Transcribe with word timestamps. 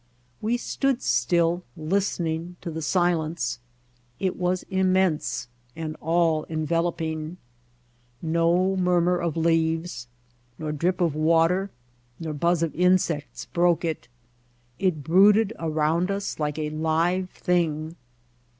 We 0.41 0.57
stood 0.57 1.03
still 1.03 1.61
listening 1.77 2.55
to 2.61 2.71
the 2.71 2.81
silence. 2.81 3.59
It 4.19 4.35
was 4.35 4.63
immense 4.71 5.47
and 5.75 5.95
all 6.01 6.45
enveloping. 6.49 7.37
No 8.19 8.75
murmur 8.75 9.19
of 9.19 9.37
leaves, 9.37 10.07
nor 10.57 10.71
drip 10.71 11.01
of 11.01 11.13
water, 11.13 11.69
nor 12.19 12.33
buzz 12.33 12.63
of 12.63 12.73
insects 12.73 13.45
broke 13.45 13.85
it. 13.85 14.07
It 14.79 15.03
brooded 15.03 15.53
around 15.59 16.09
us 16.09 16.39
like 16.39 16.57
a 16.57 16.71
live 16.71 17.29
thing. 17.29 17.95